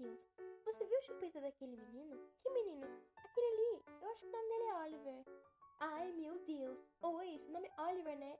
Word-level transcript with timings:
Deus, 0.00 0.26
você 0.64 0.82
viu 0.86 0.96
a 0.96 1.02
chupeta 1.02 1.40
daquele 1.42 1.76
menino? 1.76 2.16
Que 2.38 2.48
menino? 2.48 2.86
Aquele 3.16 3.46
ali. 3.46 3.84
Eu 4.00 4.08
acho 4.08 4.22
que 4.22 4.28
o 4.28 4.32
nome 4.32 4.48
dele 4.48 4.64
é 4.64 4.74
Oliver. 4.74 5.24
Ai, 5.78 6.12
meu 6.12 6.38
Deus. 6.38 6.78
Oi, 7.02 7.38
seu 7.38 7.52
nome 7.52 7.68
é 7.68 7.82
Oliver, 7.82 8.18
né? 8.18 8.38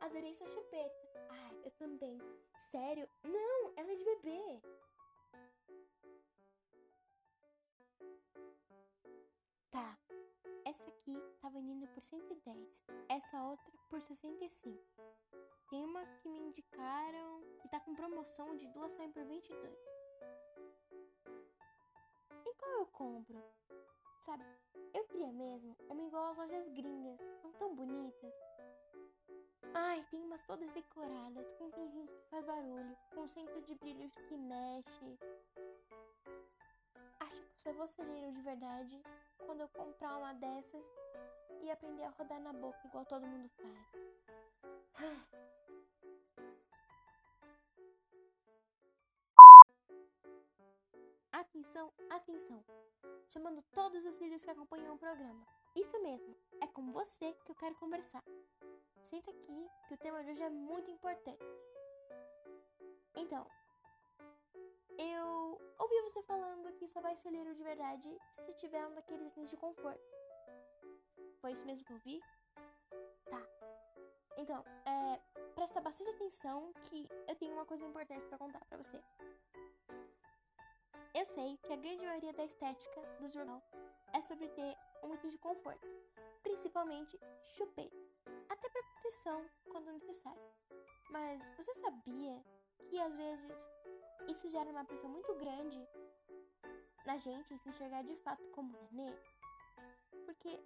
Adorei 0.00 0.34
sua 0.34 0.46
chupeta. 0.48 1.08
Ai, 1.30 1.62
eu 1.64 1.70
também. 1.70 2.18
Sério? 2.70 3.08
Não, 3.24 3.72
ela 3.78 3.90
é 3.90 3.94
de 3.94 4.04
bebê. 4.04 4.60
Tá. 9.70 9.98
Essa 10.66 10.90
aqui 10.90 11.16
tá 11.40 11.48
vendendo 11.48 11.88
por 11.94 12.02
110. 12.02 12.86
Essa 13.08 13.42
outra 13.42 13.72
por 13.88 14.02
65. 14.02 14.78
Tem 15.70 15.82
uma 15.82 16.04
que 16.18 16.28
me 16.28 16.40
indicaram 16.40 17.42
que 17.62 17.68
tá 17.70 17.80
com 17.80 17.94
promoção 17.94 18.54
de 18.58 18.68
duas 18.68 18.92
saem 18.92 19.10
por 19.12 19.24
22. 19.24 19.99
Compro? 23.00 23.42
Sabe, 24.20 24.44
eu 24.92 25.04
queria 25.04 25.32
mesmo 25.32 25.74
uma 25.88 26.02
igual 26.02 26.32
às 26.32 26.36
lojas 26.36 26.68
gringas. 26.68 27.18
São 27.40 27.50
tão 27.52 27.74
bonitas. 27.74 28.34
Ai, 29.72 30.06
tem 30.10 30.22
umas 30.22 30.42
todas 30.42 30.70
decoradas, 30.72 31.50
com 31.52 31.70
pinguins 31.70 32.12
que 32.12 32.28
faz 32.28 32.44
barulho, 32.44 32.94
com 33.14 33.26
centro 33.26 33.58
de 33.62 33.74
brilhos 33.76 34.14
que 34.28 34.36
mexe. 34.36 35.18
Acho 37.20 37.40
que 37.40 37.62
só 37.62 37.72
vou 37.72 37.86
celeiro 37.86 38.32
de 38.32 38.42
verdade 38.42 39.02
quando 39.46 39.62
eu 39.62 39.68
comprar 39.68 40.18
uma 40.18 40.34
dessas 40.34 40.92
e 41.62 41.70
aprender 41.70 42.04
a 42.04 42.10
rodar 42.10 42.40
na 42.42 42.52
boca 42.52 42.86
igual 42.86 43.06
todo 43.06 43.26
mundo 43.26 43.48
faz. 43.48 43.99
Atenção, 51.60 51.92
atenção! 52.08 52.64
Chamando 53.26 53.62
todos 53.70 54.06
os 54.06 54.16
líderes 54.16 54.42
que 54.42 54.50
acompanham 54.50 54.94
o 54.94 54.98
programa. 54.98 55.46
Isso 55.76 56.00
mesmo, 56.00 56.34
é 56.58 56.66
com 56.66 56.90
você 56.90 57.34
que 57.44 57.52
eu 57.52 57.54
quero 57.54 57.74
conversar. 57.74 58.24
Senta 59.02 59.30
aqui 59.30 59.68
que 59.86 59.92
o 59.92 59.98
tema 59.98 60.24
de 60.24 60.30
hoje 60.30 60.42
é 60.42 60.48
muito 60.48 60.90
importante. 60.90 61.44
Então, 63.14 63.46
eu 64.96 65.60
ouvi 65.78 66.00
você 66.00 66.22
falando 66.22 66.72
que 66.78 66.88
só 66.88 67.02
vai 67.02 67.14
ser 67.14 67.28
líder 67.28 67.54
de 67.54 67.62
verdade 67.62 68.18
se 68.32 68.54
tiver 68.54 68.86
um 68.86 68.94
daqueles 68.94 69.26
níveis 69.26 69.50
de 69.50 69.58
conforto. 69.58 70.00
Foi 71.42 71.52
isso 71.52 71.66
mesmo 71.66 71.84
que 71.84 71.92
eu 71.92 71.98
vi? 71.98 72.22
Tá. 73.28 73.46
Então, 74.38 74.64
é, 74.86 75.20
presta 75.54 75.78
bastante 75.78 76.08
atenção 76.08 76.72
que 76.84 77.06
eu 77.28 77.36
tenho 77.36 77.52
uma 77.52 77.66
coisa 77.66 77.84
importante 77.84 78.26
para 78.28 78.38
contar 78.38 78.64
para 78.64 78.78
você. 78.78 78.98
Eu 81.20 81.26
sei 81.26 81.58
que 81.58 81.72
a 81.74 81.76
grande 81.76 82.02
maioria 82.02 82.32
da 82.32 82.46
estética 82.46 83.02
do 83.20 83.28
jornal 83.28 83.62
é 84.14 84.22
sobre 84.22 84.48
ter 84.48 84.74
um 85.02 85.14
item 85.14 85.28
de 85.28 85.36
conforto, 85.36 85.86
principalmente 86.42 87.20
chupeta, 87.42 87.94
até 88.48 88.70
para 88.70 88.82
proteção 88.82 89.44
quando 89.70 89.92
necessário. 89.92 90.40
Mas 91.10 91.42
você 91.58 91.74
sabia 91.74 92.42
que 92.88 92.98
às 92.98 93.14
vezes 93.14 93.70
isso 94.28 94.48
gera 94.48 94.70
uma 94.70 94.82
pressão 94.82 95.10
muito 95.10 95.34
grande 95.34 95.86
na 97.04 97.18
gente 97.18 97.54
se 97.58 97.68
enxergar 97.68 98.02
de 98.02 98.16
fato 98.16 98.42
como 98.52 98.72
nenê? 98.90 99.14
Porque 100.24 100.58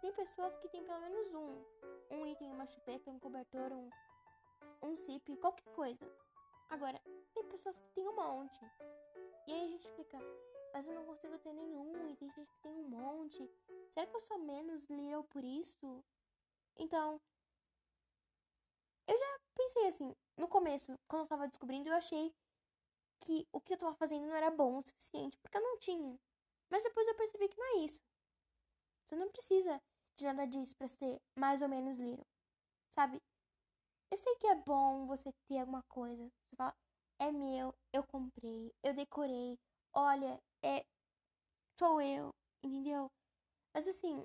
tem 0.00 0.10
pessoas 0.14 0.56
que 0.56 0.70
têm 0.70 0.84
pelo 0.84 1.00
menos 1.02 1.34
um, 1.34 1.64
um 2.12 2.26
item, 2.26 2.50
uma 2.50 2.66
chupeta, 2.66 3.10
um 3.10 3.18
cobertor, 3.18 3.70
um, 3.72 3.90
um 4.82 4.96
zip, 4.96 5.36
qualquer 5.36 5.70
coisa. 5.74 6.10
Agora, 6.68 7.00
tem 7.32 7.48
pessoas 7.48 7.80
que 7.80 7.90
têm 7.90 8.08
um 8.08 8.16
monte. 8.16 8.60
E 9.46 9.52
aí 9.52 9.64
a 9.64 9.68
gente 9.68 9.88
fica, 9.92 10.18
mas 10.72 10.86
eu 10.86 10.94
não 10.94 11.04
consigo 11.06 11.38
ter 11.38 11.52
nenhum, 11.52 12.10
e 12.10 12.16
tem 12.16 12.30
gente 12.30 12.52
que 12.52 12.60
tem 12.60 12.72
um 12.72 12.88
monte. 12.88 13.48
Será 13.90 14.06
que 14.06 14.16
eu 14.16 14.20
sou 14.20 14.38
menos 14.38 14.84
little 14.84 15.24
por 15.24 15.44
isso? 15.44 16.04
Então, 16.76 17.20
eu 19.06 19.16
já 19.16 19.40
pensei 19.54 19.86
assim, 19.86 20.14
no 20.36 20.48
começo, 20.48 20.98
quando 21.08 21.22
eu 21.22 21.28
tava 21.28 21.48
descobrindo, 21.48 21.88
eu 21.88 21.94
achei 21.94 22.34
que 23.18 23.46
o 23.52 23.60
que 23.60 23.72
eu 23.74 23.78
tava 23.78 23.94
fazendo 23.94 24.26
não 24.26 24.34
era 24.34 24.50
bom 24.50 24.78
o 24.78 24.82
suficiente, 24.82 25.38
porque 25.38 25.56
eu 25.56 25.62
não 25.62 25.78
tinha. 25.78 26.18
Mas 26.68 26.82
depois 26.82 27.06
eu 27.06 27.14
percebi 27.14 27.48
que 27.48 27.58
não 27.58 27.78
é 27.78 27.84
isso. 27.84 28.00
Você 29.06 29.16
não 29.16 29.30
precisa 29.30 29.80
de 30.16 30.24
nada 30.24 30.46
disso 30.46 30.76
para 30.76 30.88
ser 30.88 31.20
mais 31.38 31.62
ou 31.62 31.68
menos 31.68 31.98
little. 31.98 32.26
Sabe? 32.90 33.22
Eu 34.10 34.18
sei 34.18 34.34
que 34.36 34.46
é 34.48 34.54
bom 34.54 35.06
você 35.06 35.32
ter 35.48 35.58
alguma 35.60 35.82
coisa. 35.84 36.24
Você 36.24 36.56
fala, 36.56 36.74
é 37.20 37.30
meu, 37.32 37.74
eu 37.92 38.02
comprei, 38.04 38.72
eu 38.82 38.94
decorei, 38.94 39.58
olha, 39.92 40.40
é. 40.62 40.84
sou 41.78 42.00
eu, 42.00 42.34
entendeu? 42.62 43.10
Mas 43.74 43.88
assim, 43.88 44.24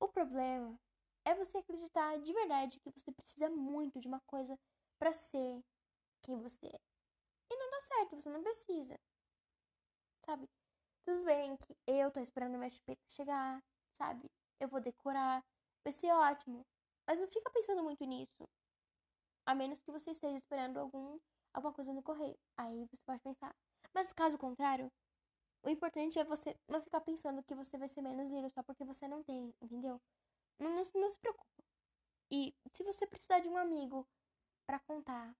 o 0.00 0.08
problema 0.08 0.78
é 1.24 1.34
você 1.34 1.58
acreditar 1.58 2.18
de 2.18 2.32
verdade 2.32 2.78
que 2.80 2.90
você 2.90 3.10
precisa 3.12 3.48
muito 3.48 3.98
de 4.00 4.06
uma 4.08 4.20
coisa 4.26 4.58
para 4.98 5.12
ser 5.12 5.62
quem 6.22 6.38
você 6.40 6.66
é. 6.66 6.80
E 7.52 7.56
não 7.56 7.70
dá 7.70 7.80
certo, 7.82 8.16
você 8.16 8.30
não 8.30 8.42
precisa. 8.42 8.98
Sabe? 10.24 10.48
Tudo 11.04 11.24
bem 11.24 11.56
que 11.58 11.76
eu 11.86 12.10
tô 12.10 12.20
esperando 12.20 12.58
minha 12.58 12.70
chupeta 12.70 13.02
chegar, 13.08 13.62
sabe? 13.92 14.30
Eu 14.60 14.68
vou 14.68 14.80
decorar, 14.80 15.44
vai 15.84 15.92
ser 15.92 16.12
ótimo. 16.12 16.64
Mas 17.06 17.18
não 17.18 17.26
fica 17.28 17.50
pensando 17.50 17.82
muito 17.82 18.04
nisso. 18.04 18.48
A 19.46 19.54
menos 19.54 19.80
que 19.80 19.90
você 19.90 20.12
esteja 20.12 20.36
esperando 20.36 20.78
algum 20.78 21.18
alguma 21.52 21.72
coisa 21.72 21.92
no 21.92 22.02
correio. 22.02 22.38
Aí 22.56 22.86
você 22.86 23.02
pode 23.04 23.20
pensar. 23.20 23.54
Mas 23.94 24.12
caso 24.12 24.38
contrário, 24.38 24.90
o 25.62 25.68
importante 25.68 26.18
é 26.18 26.24
você 26.24 26.56
não 26.68 26.82
ficar 26.82 27.00
pensando 27.00 27.42
que 27.42 27.54
você 27.54 27.76
vai 27.76 27.88
ser 27.88 28.02
menos 28.02 28.30
livre 28.30 28.50
só 28.50 28.62
porque 28.62 28.84
você 28.84 29.06
não 29.06 29.22
tem, 29.22 29.54
entendeu? 29.60 30.00
Não, 30.58 30.70
não, 30.70 30.82
não 30.94 31.10
se 31.10 31.18
preocupa. 31.18 31.62
E 32.30 32.54
se 32.72 32.82
você 32.82 33.06
precisar 33.06 33.40
de 33.40 33.48
um 33.48 33.56
amigo 33.56 34.06
para 34.66 34.80
contar, 34.80 35.36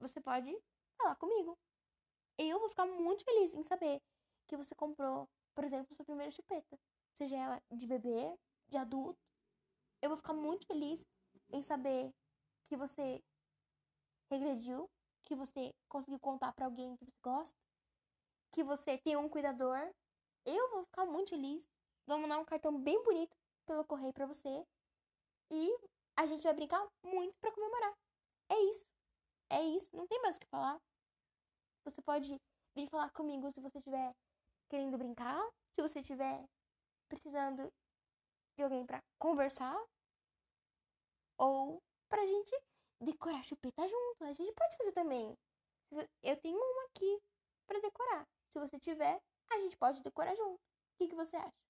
você 0.00 0.20
pode 0.20 0.52
falar 0.96 1.14
comigo. 1.16 1.56
Eu 2.36 2.58
vou 2.58 2.68
ficar 2.68 2.86
muito 2.86 3.24
feliz 3.24 3.54
em 3.54 3.62
saber 3.62 4.02
que 4.48 4.56
você 4.56 4.74
comprou, 4.74 5.28
por 5.54 5.64
exemplo, 5.64 5.94
sua 5.94 6.04
primeira 6.04 6.32
chupeta. 6.32 6.78
Seja 7.14 7.36
ela 7.36 7.62
de 7.70 7.86
bebê, 7.86 8.36
de 8.68 8.78
adulto. 8.78 9.29
Eu 10.02 10.08
vou 10.10 10.16
ficar 10.16 10.32
muito 10.32 10.66
feliz 10.66 11.04
em 11.52 11.62
saber 11.62 12.12
que 12.68 12.76
você 12.76 13.22
regrediu 14.30 14.88
que 15.24 15.34
você 15.34 15.74
conseguiu 15.88 16.18
contar 16.18 16.52
para 16.52 16.66
alguém 16.66 16.96
que 16.96 17.04
você 17.04 17.12
gosta, 17.22 17.58
que 18.52 18.64
você 18.64 18.98
tem 18.98 19.16
um 19.16 19.28
cuidador, 19.28 19.78
eu 20.44 20.70
vou 20.70 20.84
ficar 20.84 21.04
muito 21.06 21.30
feliz. 21.30 21.68
Vamos 22.06 22.22
mandar 22.22 22.40
um 22.40 22.44
cartão 22.44 22.76
bem 22.80 23.02
bonito 23.04 23.36
pelo 23.66 23.84
correio 23.84 24.12
para 24.12 24.26
você 24.26 24.66
e 25.50 25.78
a 26.16 26.26
gente 26.26 26.42
vai 26.42 26.54
brincar 26.54 26.84
muito 27.04 27.36
para 27.40 27.52
comemorar. 27.52 27.92
É 28.48 28.58
isso. 28.70 28.84
É 29.50 29.62
isso, 29.62 29.88
não 29.94 30.06
tem 30.06 30.20
mais 30.22 30.36
o 30.36 30.40
que 30.40 30.46
falar. 30.46 30.80
Você 31.84 32.00
pode 32.02 32.36
vir 32.74 32.88
falar 32.88 33.10
comigo 33.10 33.50
se 33.50 33.60
você 33.60 33.78
estiver 33.78 34.14
querendo 34.68 34.96
brincar, 34.96 35.40
se 35.72 35.82
você 35.82 36.00
estiver 36.00 36.44
precisando 37.08 37.72
de 38.60 38.64
alguém 38.64 38.84
para 38.84 39.02
conversar 39.18 39.74
ou 41.38 41.82
pra 42.10 42.26
gente 42.26 42.54
decorar 43.00 43.42
chupeta 43.42 43.88
junto. 43.88 44.24
A 44.24 44.32
gente 44.32 44.52
pode 44.52 44.76
fazer 44.76 44.92
também. 44.92 45.34
Eu 46.22 46.36
tenho 46.36 46.58
uma 46.58 46.84
aqui 46.84 47.22
para 47.66 47.80
decorar. 47.80 48.28
Se 48.50 48.58
você 48.58 48.78
tiver, 48.78 49.18
a 49.50 49.58
gente 49.60 49.76
pode 49.78 50.02
decorar 50.02 50.34
junto. 50.34 50.56
O 50.56 50.96
que, 50.98 51.08
que 51.08 51.14
você 51.14 51.36
acha? 51.36 51.69